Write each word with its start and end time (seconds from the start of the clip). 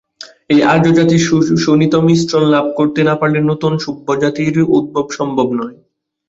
এই 0.49 0.59
আর্যজাতির 0.65 1.21
শোণিত-মিশ্রণ 1.63 2.43
লাভ 2.53 2.65
করতে 2.77 3.01
না 3.03 3.13
পারলে 3.19 3.39
নূতন 3.41 3.73
সভ্যজাতির 3.83 4.55
উদ্ভব 4.77 5.05
সম্ভব 5.17 5.47
নয়। 5.59 5.77